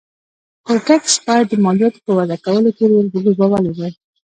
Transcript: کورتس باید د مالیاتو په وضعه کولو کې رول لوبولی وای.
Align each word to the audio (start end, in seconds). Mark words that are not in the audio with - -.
کورتس 0.65 1.15
باید 1.27 1.45
د 1.49 1.53
مالیاتو 1.65 1.99
په 2.05 2.11
وضعه 2.17 2.37
کولو 2.45 2.69
کې 2.77 2.83
رول 2.91 3.05
لوبولی 3.25 3.71
وای. 3.77 3.91